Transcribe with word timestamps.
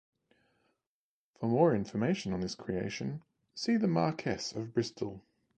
For 1.35 1.45
more 1.47 1.75
information 1.75 2.33
on 2.33 2.41
this 2.41 2.55
creation, 2.55 3.21
see 3.53 3.77
the 3.77 3.87
Marquess 3.87 4.51
of 4.51 4.73
Bristol. 4.73 5.21